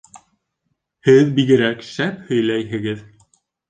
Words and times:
Һеҙ 1.09 1.31
бигерәк 1.37 1.87
шәп 1.93 2.19
һөйләйһегеҙ. 2.33 3.09